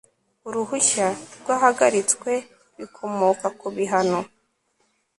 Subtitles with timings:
[0.47, 1.07] uruhushya
[1.39, 2.31] rwahagaritswe
[2.77, 4.19] bikomoka ku bihano